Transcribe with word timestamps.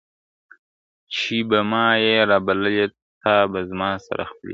چي 1.13 1.37
به 1.49 1.59
ما 1.69 1.85
یې 2.05 2.17
رابللی 2.29 2.77
ته 3.21 3.33
به 3.51 3.59
زما 3.69 3.89
سره 4.05 4.23
خپلېږي!. 4.31 4.49